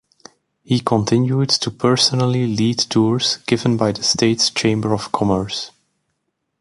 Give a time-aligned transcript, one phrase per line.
[0.63, 5.69] He continued to personally lead tours given by the state's Chamber of Commerce.